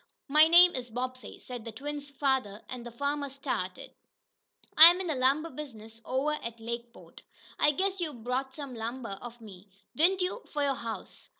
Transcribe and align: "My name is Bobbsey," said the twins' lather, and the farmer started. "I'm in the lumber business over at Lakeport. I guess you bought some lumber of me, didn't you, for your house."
"My 0.27 0.47
name 0.47 0.73
is 0.75 0.89
Bobbsey," 0.89 1.37
said 1.37 1.63
the 1.63 1.71
twins' 1.71 2.11
lather, 2.19 2.63
and 2.69 2.83
the 2.83 2.89
farmer 2.91 3.29
started. 3.29 3.93
"I'm 4.75 4.99
in 4.99 5.05
the 5.05 5.13
lumber 5.13 5.51
business 5.51 6.01
over 6.05 6.31
at 6.43 6.59
Lakeport. 6.59 7.21
I 7.59 7.69
guess 7.69 7.99
you 8.01 8.11
bought 8.11 8.55
some 8.55 8.73
lumber 8.73 9.19
of 9.21 9.39
me, 9.39 9.69
didn't 9.95 10.21
you, 10.21 10.41
for 10.51 10.63
your 10.63 10.73
house." 10.73 11.29